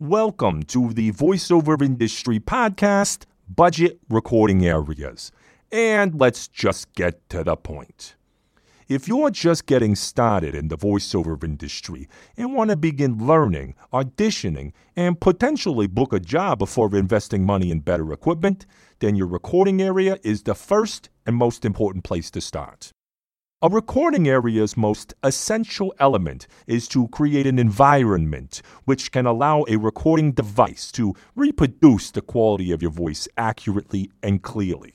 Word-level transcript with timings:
Welcome 0.00 0.62
to 0.62 0.94
the 0.94 1.12
voiceover 1.12 1.82
industry 1.82 2.40
podcast, 2.40 3.26
Budget 3.46 4.00
Recording 4.08 4.64
Areas. 4.64 5.30
And 5.70 6.18
let's 6.18 6.48
just 6.48 6.94
get 6.94 7.28
to 7.28 7.44
the 7.44 7.54
point. 7.54 8.16
If 8.88 9.06
you're 9.06 9.30
just 9.30 9.66
getting 9.66 9.94
started 9.94 10.54
in 10.54 10.68
the 10.68 10.78
voiceover 10.78 11.44
industry 11.44 12.08
and 12.38 12.54
want 12.54 12.70
to 12.70 12.76
begin 12.76 13.26
learning, 13.26 13.74
auditioning, 13.92 14.72
and 14.96 15.20
potentially 15.20 15.86
book 15.86 16.14
a 16.14 16.18
job 16.18 16.60
before 16.60 16.96
investing 16.96 17.44
money 17.44 17.70
in 17.70 17.80
better 17.80 18.10
equipment, 18.10 18.64
then 19.00 19.16
your 19.16 19.26
recording 19.26 19.82
area 19.82 20.16
is 20.22 20.44
the 20.44 20.54
first 20.54 21.10
and 21.26 21.36
most 21.36 21.66
important 21.66 22.04
place 22.04 22.30
to 22.30 22.40
start. 22.40 22.94
A 23.62 23.68
recording 23.68 24.26
area's 24.26 24.74
most 24.74 25.12
essential 25.22 25.92
element 25.98 26.46
is 26.66 26.88
to 26.88 27.08
create 27.08 27.46
an 27.46 27.58
environment 27.58 28.62
which 28.86 29.12
can 29.12 29.26
allow 29.26 29.66
a 29.68 29.76
recording 29.76 30.32
device 30.32 30.90
to 30.92 31.14
reproduce 31.36 32.10
the 32.10 32.22
quality 32.22 32.72
of 32.72 32.80
your 32.80 32.90
voice 32.90 33.28
accurately 33.36 34.10
and 34.22 34.42
clearly. 34.42 34.94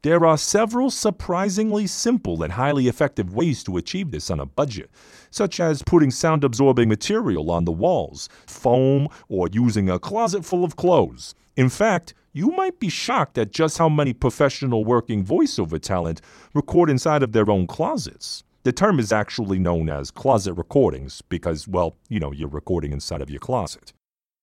There 0.00 0.24
are 0.24 0.38
several 0.38 0.90
surprisingly 0.90 1.86
simple 1.86 2.42
and 2.42 2.54
highly 2.54 2.88
effective 2.88 3.34
ways 3.34 3.62
to 3.64 3.76
achieve 3.76 4.12
this 4.12 4.30
on 4.30 4.40
a 4.40 4.46
budget, 4.46 4.88
such 5.30 5.60
as 5.60 5.82
putting 5.82 6.10
sound 6.10 6.42
absorbing 6.42 6.88
material 6.88 7.50
on 7.50 7.66
the 7.66 7.72
walls, 7.72 8.30
foam, 8.46 9.08
or 9.28 9.50
using 9.52 9.90
a 9.90 9.98
closet 9.98 10.46
full 10.46 10.64
of 10.64 10.76
clothes. 10.76 11.34
In 11.56 11.68
fact, 11.68 12.14
you 12.32 12.50
might 12.50 12.80
be 12.80 12.88
shocked 12.88 13.38
at 13.38 13.52
just 13.52 13.78
how 13.78 13.88
many 13.88 14.12
professional 14.12 14.84
working 14.84 15.24
voiceover 15.24 15.80
talent 15.80 16.20
record 16.52 16.90
inside 16.90 17.22
of 17.22 17.30
their 17.30 17.48
own 17.48 17.68
closets. 17.68 18.42
The 18.64 18.72
term 18.72 18.98
is 18.98 19.12
actually 19.12 19.60
known 19.60 19.88
as 19.88 20.10
closet 20.10 20.54
recordings 20.54 21.22
because, 21.22 21.68
well, 21.68 21.96
you 22.08 22.18
know, 22.18 22.32
you're 22.32 22.48
recording 22.48 22.92
inside 22.92 23.20
of 23.20 23.30
your 23.30 23.38
closet. 23.38 23.92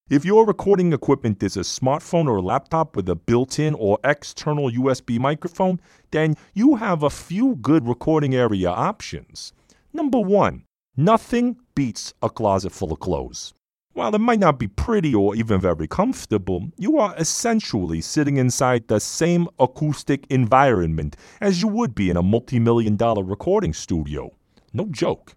If 0.09 0.23
your 0.23 0.45
recording 0.45 0.93
equipment 0.93 1.43
is 1.43 1.57
a 1.57 1.61
smartphone 1.61 2.27
or 2.27 2.37
a 2.37 2.41
laptop 2.41 2.95
with 2.95 3.09
a 3.09 3.15
built 3.15 3.59
in 3.59 3.73
or 3.73 3.97
external 4.03 4.69
USB 4.69 5.19
microphone, 5.19 5.81
then 6.11 6.35
you 6.53 6.75
have 6.75 7.03
a 7.03 7.09
few 7.09 7.55
good 7.55 7.87
recording 7.87 8.35
area 8.35 8.69
options. 8.69 9.51
Number 9.91 10.19
one, 10.19 10.63
nothing 10.95 11.57
beats 11.75 12.13
a 12.21 12.29
closet 12.29 12.71
full 12.71 12.93
of 12.93 12.99
clothes. 12.99 13.53
While 13.93 14.15
it 14.15 14.19
might 14.19 14.39
not 14.39 14.57
be 14.57 14.69
pretty 14.69 15.13
or 15.13 15.35
even 15.35 15.59
very 15.59 15.85
comfortable, 15.85 16.69
you 16.77 16.97
are 16.97 17.13
essentially 17.17 17.99
sitting 17.99 18.37
inside 18.37 18.87
the 18.87 19.01
same 19.01 19.49
acoustic 19.59 20.25
environment 20.29 21.17
as 21.41 21.61
you 21.61 21.67
would 21.67 21.93
be 21.93 22.09
in 22.09 22.15
a 22.15 22.23
multi 22.23 22.57
million 22.57 22.95
dollar 22.95 23.21
recording 23.21 23.73
studio. 23.73 24.31
No 24.71 24.85
joke. 24.85 25.33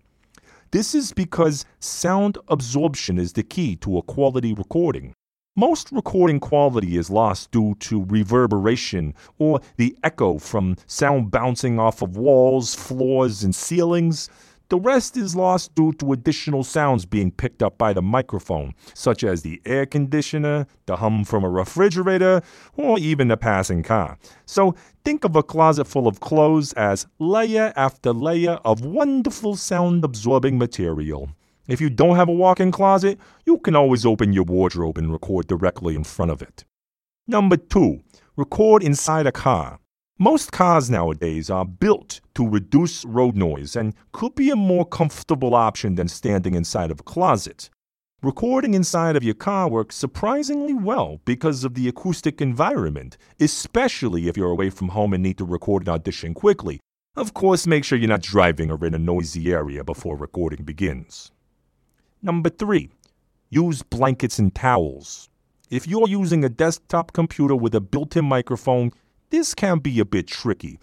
This 0.70 0.94
is 0.94 1.12
because 1.12 1.64
sound 1.80 2.38
absorption 2.46 3.18
is 3.18 3.32
the 3.32 3.42
key 3.42 3.74
to 3.76 3.98
a 3.98 4.02
quality 4.02 4.54
recording. 4.54 5.14
Most 5.56 5.90
recording 5.90 6.38
quality 6.38 6.96
is 6.96 7.10
lost 7.10 7.50
due 7.50 7.74
to 7.80 8.04
reverberation 8.04 9.14
or 9.38 9.60
the 9.78 9.96
echo 10.04 10.38
from 10.38 10.76
sound 10.86 11.32
bouncing 11.32 11.80
off 11.80 12.02
of 12.02 12.16
walls, 12.16 12.76
floors, 12.76 13.42
and 13.42 13.54
ceilings. 13.54 14.28
The 14.70 14.78
rest 14.80 15.16
is 15.16 15.36
lost 15.36 15.74
due 15.74 15.92
to 15.94 16.12
additional 16.12 16.64
sounds 16.64 17.04
being 17.04 17.30
picked 17.30 17.62
up 17.62 17.76
by 17.76 17.92
the 17.92 18.00
microphone, 18.00 18.74
such 18.94 19.22
as 19.22 19.42
the 19.42 19.60
air 19.66 19.84
conditioner, 19.84 20.66
the 20.86 20.96
hum 20.96 21.24
from 21.24 21.44
a 21.44 21.50
refrigerator, 21.50 22.40
or 22.74 22.98
even 22.98 23.30
a 23.30 23.36
passing 23.36 23.82
car. 23.82 24.18
So 24.46 24.74
think 25.04 25.24
of 25.24 25.36
a 25.36 25.42
closet 25.42 25.86
full 25.86 26.08
of 26.08 26.20
clothes 26.20 26.72
as 26.72 27.06
layer 27.18 27.74
after 27.76 28.12
layer 28.12 28.58
of 28.64 28.84
wonderful 28.84 29.56
sound 29.56 30.02
absorbing 30.02 30.58
material. 30.58 31.28
If 31.68 31.80
you 31.80 31.90
don't 31.90 32.16
have 32.16 32.28
a 32.28 32.32
walk 32.32 32.60
in 32.60 32.72
closet, 32.72 33.18
you 33.44 33.58
can 33.58 33.76
always 33.76 34.06
open 34.06 34.32
your 34.32 34.44
wardrobe 34.44 34.98
and 34.98 35.12
record 35.12 35.46
directly 35.46 35.94
in 35.94 36.04
front 36.04 36.30
of 36.30 36.40
it. 36.42 36.64
Number 37.26 37.56
two, 37.56 38.00
record 38.36 38.82
inside 38.82 39.26
a 39.26 39.32
car. 39.32 39.78
Most 40.18 40.52
cars 40.52 40.88
nowadays 40.88 41.50
are 41.50 41.64
built 41.64 42.20
to 42.36 42.48
reduce 42.48 43.04
road 43.04 43.34
noise 43.34 43.74
and 43.74 43.94
could 44.12 44.36
be 44.36 44.48
a 44.48 44.54
more 44.54 44.86
comfortable 44.86 45.56
option 45.56 45.96
than 45.96 46.06
standing 46.06 46.54
inside 46.54 46.92
of 46.92 47.00
a 47.00 47.02
closet. 47.02 47.68
Recording 48.22 48.74
inside 48.74 49.16
of 49.16 49.24
your 49.24 49.34
car 49.34 49.68
works 49.68 49.96
surprisingly 49.96 50.72
well 50.72 51.20
because 51.24 51.64
of 51.64 51.74
the 51.74 51.88
acoustic 51.88 52.40
environment, 52.40 53.18
especially 53.40 54.28
if 54.28 54.36
you're 54.36 54.52
away 54.52 54.70
from 54.70 54.90
home 54.90 55.14
and 55.14 55.22
need 55.24 55.36
to 55.38 55.44
record 55.44 55.82
an 55.82 55.92
audition 55.92 56.32
quickly. 56.32 56.78
Of 57.16 57.34
course, 57.34 57.66
make 57.66 57.82
sure 57.82 57.98
you're 57.98 58.08
not 58.08 58.22
driving 58.22 58.70
or 58.70 58.86
in 58.86 58.94
a 58.94 58.98
noisy 58.98 59.52
area 59.52 59.82
before 59.82 60.16
recording 60.16 60.64
begins. 60.64 61.32
Number 62.22 62.50
three, 62.50 62.88
use 63.50 63.82
blankets 63.82 64.38
and 64.38 64.54
towels. 64.54 65.28
If 65.70 65.88
you're 65.88 66.08
using 66.08 66.44
a 66.44 66.48
desktop 66.48 67.12
computer 67.12 67.56
with 67.56 67.74
a 67.74 67.80
built 67.80 68.16
in 68.16 68.26
microphone, 68.26 68.92
this 69.34 69.52
can 69.52 69.80
be 69.80 69.98
a 69.98 70.04
bit 70.04 70.28
tricky. 70.28 70.78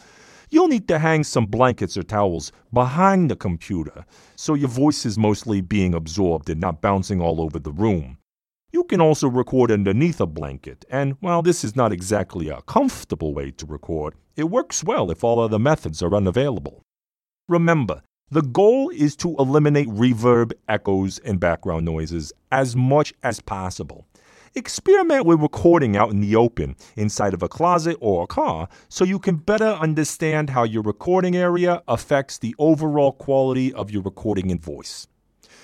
You'll 0.50 0.68
need 0.68 0.90
to 0.90 1.00
hang 1.00 1.24
some 1.24 1.46
blankets 1.46 1.96
or 1.96 2.04
towels 2.04 2.52
behind 2.74 3.32
the 3.32 3.38
computer 3.38 4.04
so 4.36 4.56
your 4.56 4.68
voice 4.68 5.06
is 5.06 5.18
mostly 5.18 5.62
being 5.62 5.94
absorbed 5.94 6.50
and 6.50 6.60
not 6.60 6.82
bouncing 6.82 7.22
all 7.22 7.40
over 7.40 7.60
the 7.60 7.72
room. 7.72 8.18
You 8.74 8.84
can 8.84 9.00
also 9.00 9.30
record 9.30 9.72
underneath 9.72 10.20
a 10.20 10.26
blanket, 10.26 10.84
and 10.90 11.16
while 11.22 11.42
this 11.42 11.64
is 11.64 11.78
not 11.78 11.94
exactly 11.94 12.50
a 12.50 12.62
comfortable 12.64 13.34
way 13.34 13.52
to 13.52 13.66
record, 13.66 14.16
it 14.36 14.50
works 14.50 14.84
well 14.84 15.10
if 15.12 15.24
all 15.24 15.40
other 15.40 15.60
methods 15.60 16.04
are 16.04 16.14
unavailable. 16.14 16.82
Remember, 17.48 18.02
the 18.30 18.42
goal 18.42 18.90
is 18.90 19.16
to 19.18 19.36
eliminate 19.38 19.88
reverb, 19.88 20.52
echoes, 20.68 21.20
and 21.20 21.40
background 21.40 21.86
noises 21.86 22.34
as 22.52 22.76
much 22.76 23.14
as 23.24 23.40
possible. 23.40 24.08
Experiment 24.54 25.26
with 25.26 25.40
recording 25.40 25.96
out 25.96 26.10
in 26.10 26.20
the 26.20 26.36
open, 26.36 26.76
inside 26.98 27.34
of 27.34 27.42
a 27.42 27.48
closet 27.48 27.96
or 28.02 28.24
a 28.24 28.28
car, 28.28 28.68
so 28.90 29.06
you 29.06 29.18
can 29.18 29.38
better 29.38 29.78
understand 29.80 30.50
how 30.50 30.64
your 30.64 30.84
recording 30.84 31.38
area 31.38 31.82
affects 31.88 32.38
the 32.38 32.54
overall 32.60 33.14
quality 33.14 33.74
of 33.74 33.92
your 33.92 34.02
recording 34.02 34.52
and 34.52 34.62
voice. 34.62 35.08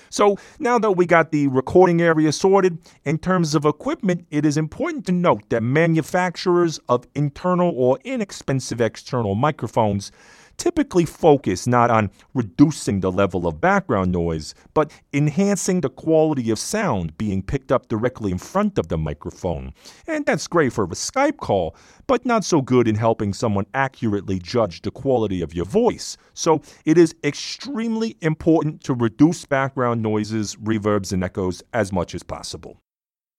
So, 0.10 0.38
now 0.58 0.80
that 0.80 0.92
we 0.92 1.06
got 1.06 1.34
the 1.34 1.50
recording 1.50 2.02
area 2.02 2.32
sorted, 2.32 2.78
in 3.04 3.18
terms 3.18 3.56
of 3.56 3.66
equipment, 3.66 4.26
it 4.32 4.46
is 4.46 4.56
important 4.56 5.06
to 5.08 5.12
note 5.12 5.50
that 5.50 5.64
manufacturers 5.64 6.80
of 6.88 7.06
internal 7.14 7.74
or 7.76 8.00
inexpensive 8.06 8.80
external 8.80 9.36
microphones 9.36 10.14
typically 10.58 11.06
focus 11.06 11.68
not 11.68 11.90
on 11.90 12.10
reducing 12.34 13.00
the 13.00 13.12
level 13.12 13.48
of 13.48 13.62
background 13.62 14.12
noise, 14.12 14.54
but 14.74 14.92
enhancing 15.14 15.82
the 15.82 15.90
quality 15.90 16.50
of 16.50 16.60
sound 16.60 17.18
being 17.18 17.42
picked 17.42 17.72
up 17.72 17.88
directly 17.88 18.32
in 18.32 18.38
front 18.38 18.78
of 18.78 18.88
the 18.88 18.98
microphone. 18.98 19.74
And 20.08 20.26
that's 20.26 20.48
great 20.48 20.74
for 20.74 20.86
a 20.86 20.90
Skype 20.90 21.38
call, 21.38 21.76
but 22.08 22.26
not 22.26 22.44
so 22.44 22.62
good 22.62 22.88
in 22.88 22.96
helping 22.96 23.34
someone 23.34 23.66
accurately 23.74 24.40
judge 24.40 24.82
the 24.82 24.92
quality 24.92 25.42
of 25.42 25.54
your 25.54 25.66
voice. 25.66 26.18
So 26.34 26.62
it 26.86 26.98
is 26.98 27.16
extremely 27.24 28.18
important 28.22 28.84
to 28.84 28.94
reduce 28.94 29.46
background 29.46 30.02
noises, 30.02 30.56
reverbs, 30.56 31.14
and 31.14 31.24
echoes 31.24 31.62
as 31.74 31.92
much 31.92 32.16
as 32.16 32.24
possible. 32.24 32.82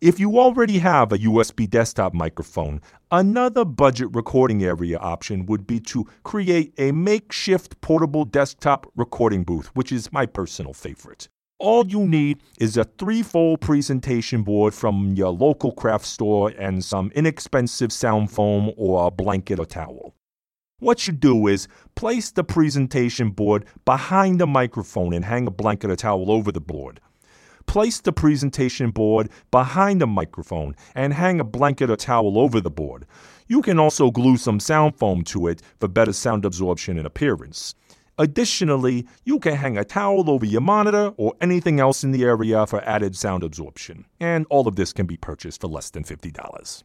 If 0.01 0.21
you 0.21 0.39
already 0.39 0.79
have 0.79 1.11
a 1.11 1.19
USB 1.19 1.69
desktop 1.69 2.15
microphone, 2.15 2.81
another 3.11 3.65
budget 3.65 4.11
recording 4.13 4.63
area 4.63 4.97
option 4.97 5.45
would 5.47 5.67
be 5.67 5.81
to 5.81 6.07
create 6.23 6.73
a 6.79 6.93
makeshift 6.93 7.81
portable 7.81 8.25
desktop 8.25 8.87
recording 8.95 9.43
booth, 9.43 9.75
which 9.75 9.91
is 9.91 10.13
my 10.13 10.25
personal 10.25 10.73
favorite. 10.73 11.29
All 11.59 11.85
you 11.85 12.07
need 12.07 12.39
is 12.61 12.77
a 12.77 12.85
three-fold 12.85 13.61
presentation 13.61 14.45
board 14.45 14.73
from 14.73 15.15
your 15.15 15.31
local 15.31 15.73
craft 15.73 16.05
store 16.05 16.53
and 16.57 16.85
some 16.85 17.11
inexpensive 17.17 17.93
sound 17.93 18.31
foam 18.31 18.71
or 18.77 19.09
a 19.09 19.11
blanket 19.11 19.59
or 19.59 19.67
towel. 19.67 20.15
What 20.79 21.09
you 21.09 21.13
do 21.13 21.49
is 21.49 21.67
place 21.97 22.31
the 22.31 22.45
presentation 22.45 23.31
board 23.31 23.65
behind 23.85 24.41
the 24.41 24.47
microphone 24.47 25.13
and 25.13 25.25
hang 25.25 25.49
a 25.49 25.51
blanket 25.51 25.91
or 25.91 25.97
towel 25.97 26.31
over 26.31 26.53
the 26.53 26.61
board 26.61 27.01
place 27.69 28.01
the 28.01 28.13
presentation 28.13 28.91
board 28.91 29.31
behind 29.53 30.01
the 30.01 30.07
microphone 30.07 30.75
and 30.95 31.13
hang 31.13 31.39
a 31.39 31.45
blanket 31.45 31.91
or 31.91 31.97
towel 31.97 32.39
over 32.39 32.61
the 32.61 32.71
board. 32.71 33.07
You 33.47 33.63
can 33.63 33.79
also 33.79 34.11
glue 34.11 34.37
some 34.37 34.59
sound 34.59 34.97
foam 34.97 35.23
to 35.25 35.47
it 35.47 35.63
for 35.79 35.87
better 35.87 36.13
sound 36.13 36.45
absorption 36.45 36.99
and 36.99 37.07
appearance. 37.07 37.75
Additionally, 38.19 39.07
you 39.25 39.39
can 39.39 39.55
hang 39.55 39.79
a 39.79 39.85
towel 39.85 40.29
over 40.29 40.45
your 40.45 40.61
monitor 40.61 41.13
or 41.17 41.35
anything 41.41 41.79
else 41.79 42.03
in 42.03 42.11
the 42.11 42.25
area 42.25 42.67
for 42.67 42.83
added 42.83 43.15
sound 43.15 43.45
absorption. 43.45 44.05
And 44.19 44.45
all 44.51 44.67
of 44.67 44.75
this 44.75 44.93
can 44.93 45.07
be 45.07 45.17
purchased 45.17 45.61
for 45.61 45.69
less 45.69 45.91
than 45.91 46.03
$50. 46.03 46.83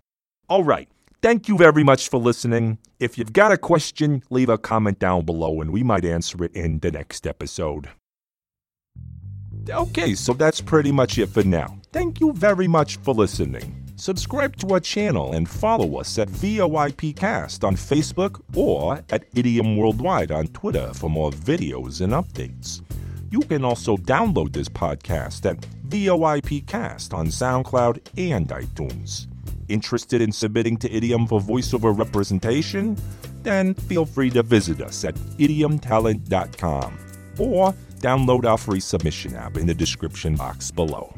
All 0.47 0.63
right. 0.63 0.87
Thank 1.23 1.47
you 1.47 1.57
very 1.57 1.83
much 1.83 2.09
for 2.09 2.19
listening. 2.19 2.77
If 2.99 3.17
you've 3.17 3.33
got 3.33 3.51
a 3.51 3.57
question, 3.57 4.23
leave 4.29 4.49
a 4.49 4.57
comment 4.57 4.99
down 4.99 5.25
below 5.25 5.61
and 5.61 5.71
we 5.71 5.81
might 5.81 6.05
answer 6.05 6.43
it 6.43 6.53
in 6.53 6.79
the 6.79 6.91
next 6.91 7.25
episode. 7.25 7.89
Okay, 9.69 10.13
so 10.13 10.33
that's 10.33 10.59
pretty 10.59 10.91
much 10.91 11.17
it 11.17 11.29
for 11.29 11.43
now. 11.43 11.77
Thank 11.91 12.19
you 12.19 12.33
very 12.33 12.67
much 12.67 12.97
for 12.97 13.13
listening. 13.13 13.83
Subscribe 13.95 14.57
to 14.57 14.73
our 14.73 14.79
channel 14.79 15.33
and 15.33 15.47
follow 15.47 15.97
us 15.99 16.17
at 16.17 16.27
VOIPcast 16.27 17.63
on 17.63 17.75
Facebook 17.75 18.41
or 18.55 19.01
at 19.11 19.23
Idiom 19.35 19.77
Worldwide 19.77 20.31
on 20.31 20.47
Twitter 20.47 20.93
for 20.93 21.09
more 21.09 21.31
videos 21.31 22.01
and 22.01 22.11
updates. 22.11 22.81
You 23.31 23.39
can 23.41 23.63
also 23.63 23.95
download 23.95 24.51
this 24.51 24.67
podcast 24.67 25.49
at 25.49 25.61
VOIPcast 25.87 27.13
on 27.13 27.27
SoundCloud 27.27 27.99
and 28.17 28.49
iTunes. 28.49 29.27
Interested 29.69 30.21
in 30.21 30.31
submitting 30.31 30.75
to 30.77 30.91
Idiom 30.91 31.27
for 31.27 31.39
voiceover 31.39 31.97
representation? 31.97 32.97
Then 33.43 33.73
feel 33.75 34.05
free 34.05 34.29
to 34.31 34.43
visit 34.43 34.81
us 34.81 35.05
at 35.05 35.15
idiomtalent.com 35.15 36.97
or 37.39 37.73
download 38.03 38.45
our 38.45 38.57
free 38.57 38.81
submission 38.81 39.33
app 39.35 39.57
in 39.57 39.65
the 39.65 39.73
description 39.73 40.35
box 40.35 40.69
below. 40.71 41.13